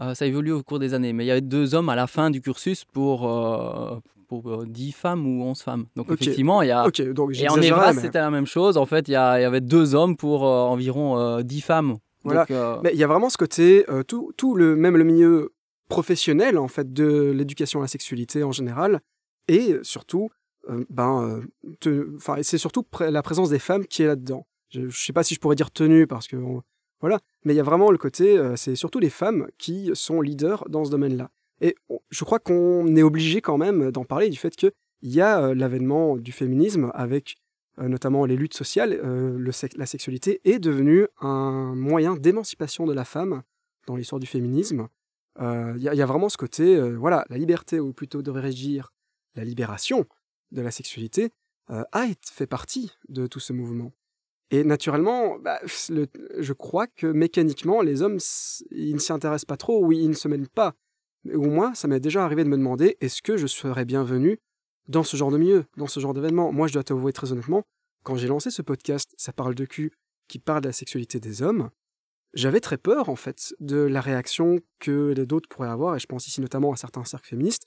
[0.01, 1.13] Euh, ça évolue au cours des années.
[1.13, 4.65] Mais il y avait deux hommes à la fin du cursus pour, euh, pour euh,
[4.67, 5.87] 10 femmes ou 11 femmes.
[5.97, 6.87] Donc effectivement, il y a...
[6.87, 8.77] Ok, donc Et en mais- c'était la même chose.
[8.79, 11.97] En fait, il y, avait deux hommes pour euh, environ euh, 10 femmes.
[12.25, 12.41] Voilà.
[12.41, 15.05] Donc, euh, Mais il y a vraiment ce côté, euh, tout, tout le, même le
[15.05, 15.53] milieu
[15.89, 19.01] professionnel, en fait, de l'éducation à la sexualité en général,
[19.49, 20.31] et surtout,
[20.69, 21.43] euh, ben,
[21.87, 24.47] euh, enfin, c'est surtout la présence des femmes qui est là-dedans.
[24.71, 26.37] Je ne sais pas si je pourrais dire tenue, parce que,
[27.01, 30.21] voilà, mais il y a vraiment le côté, euh, c'est surtout les femmes qui sont
[30.21, 31.31] leaders dans ce domaine-là.
[31.61, 31.77] Et
[32.11, 34.73] je crois qu'on est obligé quand même d'en parler du fait qu'il
[35.03, 37.37] y a l'avènement du féminisme avec
[37.79, 39.01] notamment les luttes sociales,
[39.39, 43.43] la sexualité est devenue un moyen d'émancipation de la femme
[43.87, 44.89] dans l'histoire du féminisme.
[45.41, 48.93] Euh, Il y, a- vraiment ce côté, euh, voilà, la liberté, ou plutôt devrais-je dire
[49.35, 50.07] la libération
[50.51, 51.31] de la sexualité,
[51.71, 53.93] euh, a fait partie de tout ce mouvement.
[54.51, 58.19] Et naturellement, bah, je crois que mécaniquement, les hommes,
[58.71, 60.75] ils ne s'y intéressent pas trop, oui, ils ne se mêlent pas.
[61.35, 64.39] Au moins, ça m'est déjà arrivé de me demander, est-ce que je serais bienvenu
[64.89, 66.53] dans ce genre de milieu, dans ce genre d'événement?
[66.53, 67.65] Moi, je dois t'avouer très honnêtement,
[68.05, 69.93] quand j'ai lancé ce podcast, ça parle de cul,
[70.29, 71.71] qui parle de la sexualité des hommes,
[72.37, 76.07] j'avais très peur, en fait, de la réaction que les d'autres pourraient avoir, et je
[76.07, 77.67] pense ici notamment à certains cercles féministes,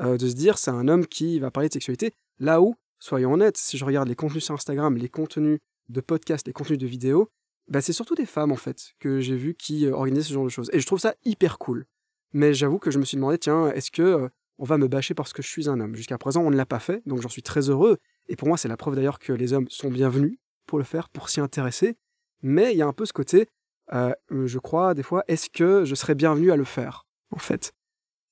[0.00, 3.32] euh, de se dire, c'est un homme qui va parler de sexualité, là où, soyons
[3.32, 6.86] honnêtes, si je regarde les contenus sur Instagram, les contenus de podcasts, les contenus de
[6.86, 7.28] vidéos,
[7.66, 10.44] bah, c'est surtout des femmes, en fait, que j'ai vu qui euh, organisaient ce genre
[10.44, 10.70] de choses.
[10.72, 11.84] Et je trouve ça hyper cool.
[12.32, 15.14] Mais j'avoue que je me suis demandé, tiens, est-ce que euh, on va me bâcher
[15.14, 15.96] parce que je suis un homme?
[15.96, 17.98] Jusqu'à présent, on ne l'a pas fait, donc j'en suis très heureux.
[18.28, 21.08] Et pour moi, c'est la preuve d'ailleurs que les hommes sont bienvenus pour le faire,
[21.08, 21.96] pour s'y intéresser.
[22.42, 23.48] Mais il y a un peu ce côté,
[23.92, 27.72] euh, je crois, des fois, est-ce que je serais bienvenu à le faire, en fait?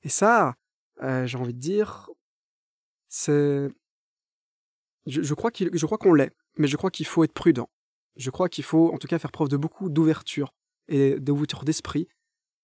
[0.03, 0.55] Et ça,
[1.03, 2.09] euh, j'ai envie de dire,
[3.09, 3.69] c'est.
[5.07, 7.69] Je, crois qu'on l'est, mais je crois qu'il faut être prudent.
[8.17, 10.55] Je crois qu'il faut, en tout cas, faire preuve de beaucoup d'ouverture
[10.89, 12.09] et d'ouverture d'esprit,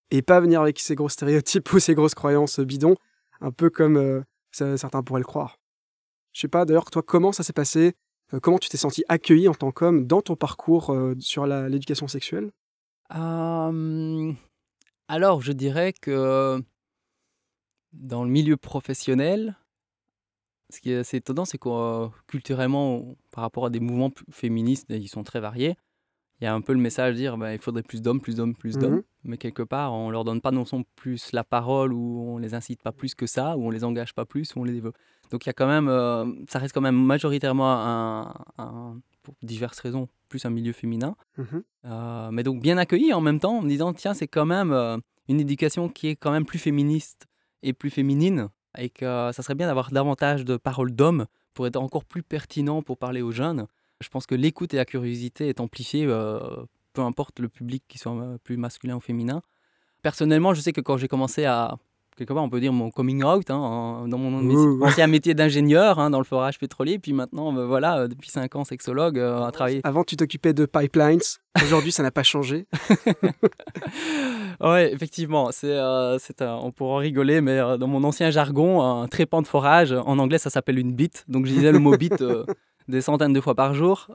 [0.09, 2.95] et pas venir avec ces gros stéréotypes ou ces grosses croyances bidons,
[3.41, 4.21] un peu comme euh,
[4.51, 5.57] certains pourraient le croire.
[6.31, 7.93] Je sais pas, d'ailleurs, toi, comment ça s'est passé?
[8.43, 12.51] Comment tu t'es senti accueilli en tant qu'homme dans ton parcours sur l'éducation sexuelle?
[13.15, 14.33] Euh,
[15.07, 16.61] alors, je dirais que
[17.93, 19.57] dans le milieu professionnel,
[20.71, 24.11] ce qui est assez étonnant, c'est que euh, culturellement, on- par rapport à des mouvements
[24.31, 25.75] féministes, ils sont très variés.
[26.39, 28.35] Il y a un peu le message de dire bah, il faudrait plus d'hommes, plus
[28.35, 28.95] d'hommes, plus d'hommes.
[28.97, 29.03] Mhm.
[29.25, 32.53] Mais quelque part, on leur donne pas non plus plus la parole ou on les
[32.53, 34.93] incite pas plus que ça, ou on les engage pas plus, ou on les veut.
[35.31, 39.35] Donc il y a quand même, euh, ça reste quand même majoritairement un, un- pour
[39.41, 41.15] diverses raisons, plus un milieu féminin.
[41.37, 41.63] Mhm.
[41.85, 44.71] Euh, mais donc bien accueilli en même temps, en me disant tiens, c'est quand même
[44.71, 47.27] euh, une éducation qui est quand même plus féministe
[47.63, 51.67] et plus féminine, et que euh, ça serait bien d'avoir davantage de paroles d'hommes pour
[51.67, 53.67] être encore plus pertinent pour parler aux jeunes.
[53.99, 58.37] Je pense que l'écoute et la curiosité est amplifiée, peu importe le public qui soit
[58.45, 59.41] plus masculin ou féminin.
[60.01, 61.77] Personnellement, je sais que quand j'ai commencé à
[62.19, 65.97] quelque part, on peut dire mon coming out hein, en- dans mon ancien métier d'ingénieur
[65.97, 69.41] hein, dans le forage pétrolier, puis maintenant, euh, voilà, euh, depuis 5 ans, sexologue, euh,
[69.43, 71.21] à travailler Avant, tu t'occupais de pipelines.
[71.63, 72.67] Aujourd'hui, ça n'a pas changé.
[74.61, 79.41] Ouais, effectivement, c'est, euh, c'est on pourra rigoler, mais dans mon ancien jargon, un trépan
[79.41, 81.23] de forage, en anglais, ça s'appelle une bite.
[81.29, 82.21] Donc, je disais le mot bite
[82.89, 84.07] des centaines de fois par jour.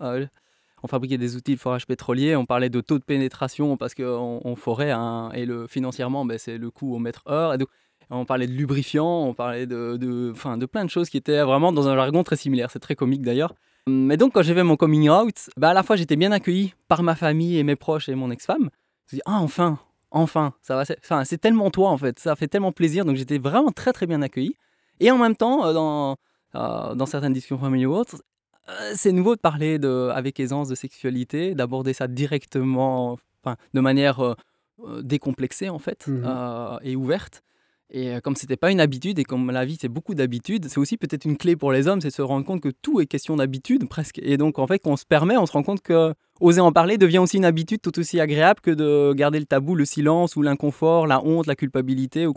[0.83, 4.41] On fabriquait des outils de forage pétrolier, on parlait de taux de pénétration parce qu'on
[4.45, 7.55] on forait, hein, et le, financièrement, ben, c'est le coût au mètre heure.
[7.55, 7.69] Et donc,
[8.11, 11.43] on parlait de lubrifiant, on parlait de, de, enfin, de plein de choses qui étaient
[11.43, 12.71] vraiment dans un jargon très similaire.
[12.71, 13.55] C'est très comique d'ailleurs.
[13.87, 16.75] Mais donc, quand j'ai fait mon coming out, bah, à la fois j'étais bien accueilli
[16.89, 18.63] par ma famille et mes proches et mon ex-femme.
[18.63, 19.79] Je me suis dit, ah, enfin,
[20.11, 23.05] enfin, ça va, c'est, enfin, tellement toi en fait, ça fait tellement plaisir.
[23.05, 24.57] Donc, j'étais vraiment très très bien accueilli.
[25.01, 26.17] Et en même temps, euh, dans,
[26.55, 28.23] euh, dans certaines discussions familiales ou autres,
[28.71, 33.81] euh, c'est nouveau de parler de, avec aisance de sexualité, d'aborder ça directement, enfin, de
[33.81, 37.43] manière euh, décomplexée en fait, euh, et ouverte.
[37.91, 40.79] Et euh, comme c'était pas une habitude, et comme la vie c'est beaucoup d'habitudes, c'est
[40.79, 43.37] aussi peut-être une clé pour les hommes, c'est se rendre compte que tout est question
[43.37, 44.19] d'habitude presque.
[44.23, 46.73] Et donc en fait, quand on se permet, on se rend compte que oser en
[46.73, 50.37] parler devient aussi une habitude tout aussi agréable que de garder le tabou, le silence
[50.37, 52.35] ou l'inconfort, la honte, la culpabilité ou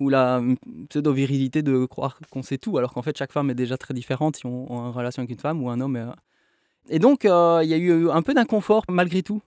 [0.00, 0.56] ou la mm,
[0.88, 4.36] pseudo-virilité de croire qu'on sait tout, alors qu'en fait chaque femme est déjà très différente
[4.36, 6.12] si on est en relation avec une femme ou un homme.
[6.88, 9.42] Et donc euh, il y a eu un peu d'inconfort malgré tout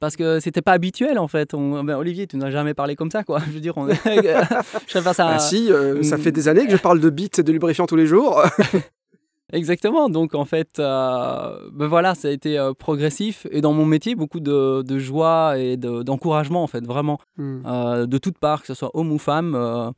[0.00, 1.54] parce que c'était pas habituel en fait.
[1.54, 1.82] On...
[1.84, 3.40] Ben, Olivier, tu n'as jamais parlé comme ça quoi.
[3.46, 3.88] Je veux dire, on...
[4.86, 5.28] je ça.
[5.28, 7.86] Ah si, euh, ça fait des années que je parle de bits et de lubrifiant
[7.86, 8.42] tous les jours.
[9.52, 10.10] Exactement.
[10.10, 14.14] Donc en fait, euh, ben voilà, ça a été euh, progressif et dans mon métier,
[14.14, 18.06] beaucoup de, de joie et d'encouragement en fait, vraiment, hmm.
[18.06, 19.94] de toutes parts, que ce soit homme ou femme,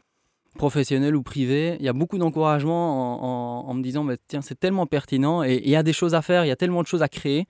[0.56, 1.76] professionnel ou privé.
[1.80, 5.70] Il y a beaucoup d'encouragement en, en, me disant, tiens, c'est tellement pertinent et il
[5.70, 7.46] y a des choses à faire, il y a tellement de choses à créer.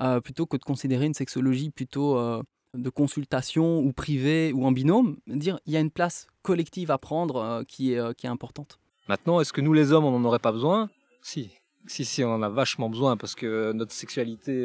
[0.00, 2.42] Euh, plutôt que de considérer une sexologie plutôt euh,
[2.74, 6.96] de consultation ou privée ou en binôme, dire il y a une place collective à
[6.98, 8.78] prendre euh, qui, est, qui est importante.
[9.08, 10.88] Maintenant, est-ce que nous les hommes, on n'en aurait pas besoin?
[11.20, 11.50] Si,
[11.86, 14.64] si, si, on en a vachement besoin parce que notre sexualité,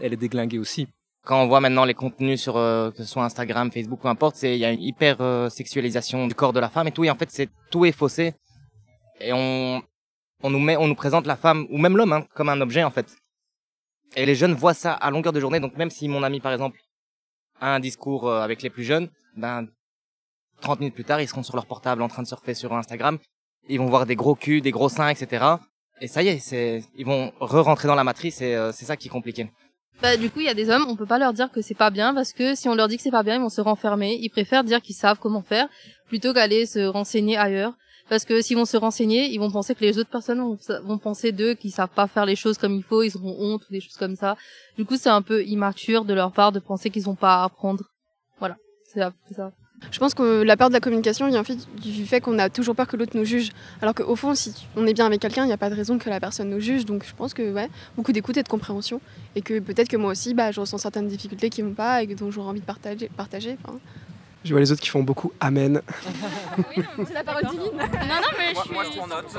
[0.00, 0.88] elle est déglinguée aussi.
[1.24, 4.56] Quand on voit maintenant les contenus sur que ce soit Instagram, Facebook, peu importe, c'est
[4.56, 7.04] il y a une hyper sexualisation du corps de la femme et tout.
[7.04, 8.34] Et en fait, c'est tout est faussé.
[9.20, 9.80] Et on
[10.42, 12.82] on nous met, on nous présente la femme ou même l'homme hein, comme un objet
[12.82, 13.16] en fait.
[14.16, 15.60] Et les jeunes voient ça à longueur de journée.
[15.60, 16.78] Donc même si mon ami, par exemple,
[17.60, 19.66] a un discours euh, avec les plus jeunes, ben
[20.60, 23.18] 30 minutes plus tard, ils seront sur leur portable en train de surfer sur Instagram.
[23.68, 25.44] Ils vont voir des gros culs, des gros seins, etc.
[26.00, 28.96] Et ça y est, c'est, ils vont re-rentrer dans la matrice et euh, c'est ça
[28.96, 29.50] qui est compliqué.
[30.00, 31.74] Bah, du coup, il y a des hommes, on peut pas leur dire que c'est
[31.74, 33.60] pas bien parce que si on leur dit que c'est pas bien, ils vont se
[33.60, 34.18] renfermer.
[34.20, 35.68] Ils préfèrent dire qu'ils savent comment faire
[36.08, 37.74] plutôt qu'aller se renseigner ailleurs
[38.12, 40.38] parce que s'ils vont se renseigner, ils vont penser que les autres personnes
[40.84, 43.62] vont, penser d'eux qu'ils savent pas faire les choses comme il faut, ils auront honte
[43.62, 44.36] ou des choses comme ça.
[44.76, 47.44] Du coup, c'est un peu immature de leur part de penser qu'ils ont pas à
[47.44, 47.84] apprendre.
[48.38, 49.14] Voilà, c'est ça.
[49.90, 51.42] Je pense que la peur de la communication vient
[51.80, 53.48] du fait qu'on a toujours peur que l'autre nous juge.
[53.80, 55.96] Alors qu'au fond, si on est bien avec quelqu'un, il n'y a pas de raison
[55.96, 56.84] que la personne nous juge.
[56.84, 59.00] Donc je pense que ouais, beaucoup d'écoute et de compréhension.
[59.36, 62.06] Et que peut-être que moi aussi, bah, je ressens certaines difficultés qui vont pas et
[62.08, 63.56] dont j'aurais envie de partager
[64.44, 65.82] je vois les autres qui font beaucoup Amen.
[66.76, 67.72] oui, c'est la parole divine.
[67.76, 69.36] Non, non, mais moi, je, moi, je prends note.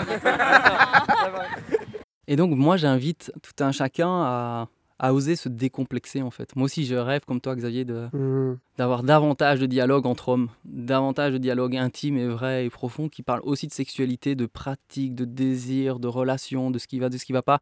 [2.28, 6.56] Et donc, moi, j'invite tout un chacun à, à, oser se décomplexer, en fait.
[6.56, 8.54] Moi aussi, je rêve, comme toi, Xavier, mmh.
[8.78, 13.24] d'avoir davantage de dialogue entre hommes, davantage de dialogue intime et vrai et profond, qui
[13.24, 17.18] parle aussi de sexualité, de pratique, de désir, de relation, de ce qui va, de
[17.18, 17.60] ce qui va pas.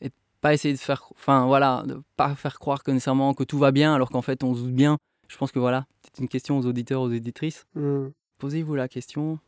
[0.00, 3.58] Et pas essayer de faire, enfin, voilà, de pas faire croire que nécessairement que tout
[3.58, 6.28] va bien, alors qu'en fait, on se doute bien je pense que voilà, c'est une
[6.28, 7.66] question aux auditeurs, aux éditrices.
[7.74, 8.08] Hmm.
[8.38, 9.38] Posez-vous la question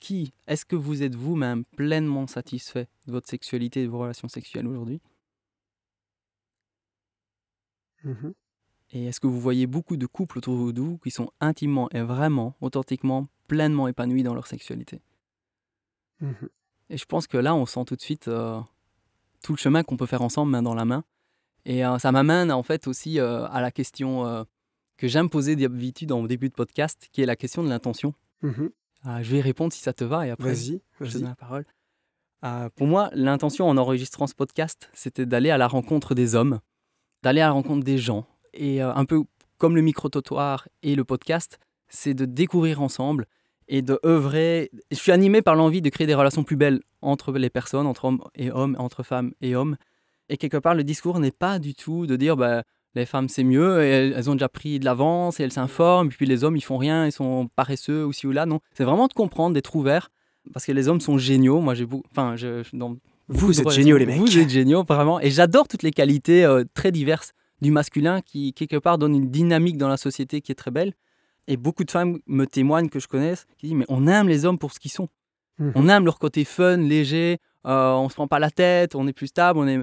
[0.00, 4.28] qui est-ce que vous êtes vous-même pleinement satisfait de votre sexualité et de vos relations
[4.28, 5.00] sexuelles aujourd'hui?
[8.04, 8.34] Mhm.
[8.90, 12.00] Et est-ce que vous voyez beaucoup de couples autour de vous qui sont intimement et
[12.00, 15.02] vraiment, authentiquement, pleinement épanouis dans leur sexualité?
[16.20, 16.48] Mhm.
[16.90, 18.60] Et je pense que là, on sent tout de suite euh,
[19.42, 21.04] tout le chemin qu'on peut faire ensemble, main dans la main.
[21.66, 24.46] Et euh, ça m'amène en fait aussi euh, à la question
[24.98, 28.12] que j'aime poser d'habitude en début de podcast, qui est la question de l'intention.
[28.42, 28.70] Mhm.
[29.04, 31.28] Ah, je vais y répondre si ça te va et après vas-y, je te donne
[31.28, 31.64] la parole.
[32.42, 36.60] Ah, pour moi, l'intention en enregistrant ce podcast, c'était d'aller à la rencontre des hommes,
[37.22, 38.26] d'aller à la rencontre des gens.
[38.54, 39.22] Et euh, un peu
[39.56, 41.58] comme le micro-trottoir et le podcast,
[41.88, 43.26] c'est de découvrir ensemble
[43.68, 44.70] et de œuvrer.
[44.90, 48.04] Je suis animé par l'envie de créer des relations plus belles entre les personnes, entre
[48.04, 49.76] hommes et hommes, entre femmes et hommes.
[50.28, 52.64] Et quelque part, le discours n'est pas du tout de dire bah,
[52.98, 56.10] les femmes c'est mieux, et elles, ont déjà pris de l'avance et elles s'informent, et
[56.10, 58.46] puis les hommes ils font rien, ils sont paresseux aussi ou là.
[58.46, 60.10] Non, c'est vraiment de comprendre, d'être ouvert,
[60.52, 61.60] parce que les hommes sont géniaux.
[61.60, 62.96] Moi j'ai enfin, je, dans
[63.28, 64.18] vous êtes géniaux les mecs.
[64.18, 68.52] Vous êtes géniaux vraiment, et j'adore toutes les qualités euh, très diverses du masculin qui
[68.52, 70.94] quelque part donne une dynamique dans la société qui est très belle.
[71.46, 74.44] Et beaucoup de femmes me témoignent que je connaisse, qui disent mais on aime les
[74.44, 75.08] hommes pour ce qu'ils sont.
[75.58, 75.72] Mhm.
[75.74, 79.12] On aime leur côté fun, léger, euh, on se prend pas la tête, on est
[79.12, 79.78] plus stable, on est.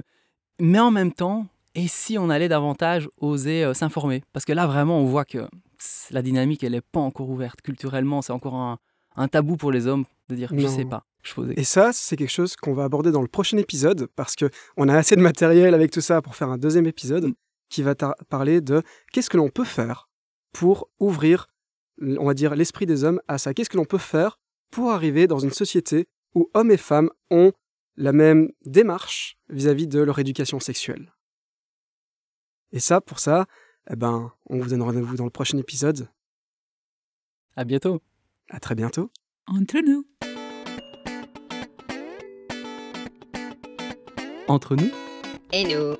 [0.60, 4.22] Mais en même temps, et si on allait davantage oser euh, s'informer?
[4.32, 5.46] Parce que là, vraiment, on voit que
[6.10, 7.60] la dynamique, elle n'est pas encore ouverte.
[7.60, 11.04] Culturellement, c'est encore un, tabou pour les hommes de dire je sais pas.
[11.22, 14.48] Je Et ça, c'est quelque chose qu'on va aborder dans le prochain épisode parce que
[14.76, 17.32] on a assez de matériel avec tout ça pour faire un deuxième épisode
[17.68, 20.08] qui va parler de qu'est-ce que l'on peut faire
[20.52, 21.48] pour ouvrir,
[22.00, 23.52] on va dire, l'esprit des hommes à ça.
[23.52, 24.38] Qu'est-ce que l'on peut faire
[24.70, 27.52] pour arriver dans une société où hommes et femmes ont
[27.96, 31.15] la même démarche vis à -vis de leur éducation sexuelle?
[32.72, 33.46] Et ça, pour ça,
[33.90, 36.08] eh ben, on vous donne rendez-vous dans le prochain épisode.
[37.56, 38.02] À bientôt.
[38.50, 39.10] À très bientôt.
[39.46, 40.04] Entre nous.
[44.48, 44.90] Entre nous.
[45.52, 45.96] Et nous.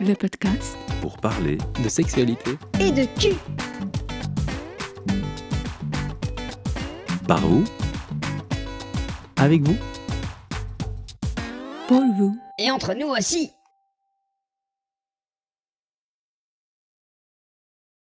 [0.00, 0.76] Le podcast.
[1.00, 2.52] Pour parler de sexualité.
[2.80, 3.36] Et de cul.
[7.26, 7.64] Par vous
[9.36, 9.76] Avec vous
[11.88, 12.38] Pour vous.
[12.58, 13.50] Et entre nous aussi.